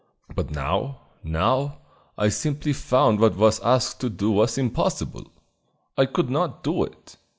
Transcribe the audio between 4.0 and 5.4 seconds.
to do was impossible!